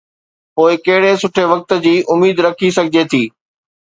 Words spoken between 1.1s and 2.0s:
سٺي وقت جي